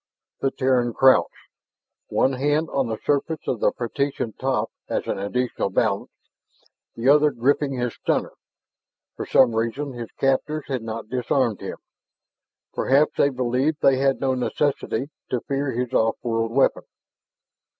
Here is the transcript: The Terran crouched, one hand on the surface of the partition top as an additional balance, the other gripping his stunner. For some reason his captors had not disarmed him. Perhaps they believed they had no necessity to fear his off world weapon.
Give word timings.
The 0.39 0.49
Terran 0.49 0.95
crouched, 0.95 1.27
one 2.07 2.33
hand 2.33 2.69
on 2.71 2.87
the 2.87 2.97
surface 3.05 3.47
of 3.47 3.59
the 3.59 3.71
partition 3.71 4.33
top 4.33 4.71
as 4.89 5.05
an 5.05 5.19
additional 5.19 5.69
balance, 5.69 6.09
the 6.95 7.07
other 7.07 7.29
gripping 7.29 7.73
his 7.73 7.93
stunner. 7.93 8.31
For 9.15 9.27
some 9.27 9.53
reason 9.55 9.93
his 9.93 10.09
captors 10.13 10.63
had 10.67 10.81
not 10.81 11.07
disarmed 11.09 11.61
him. 11.61 11.77
Perhaps 12.73 13.11
they 13.17 13.29
believed 13.29 13.81
they 13.83 13.97
had 13.97 14.19
no 14.19 14.33
necessity 14.33 15.11
to 15.29 15.41
fear 15.41 15.71
his 15.71 15.93
off 15.93 16.17
world 16.23 16.51
weapon. 16.51 16.81